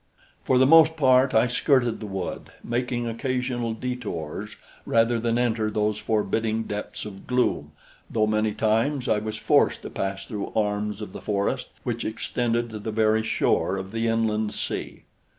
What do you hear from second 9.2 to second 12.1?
forced to pass through arms of the forest which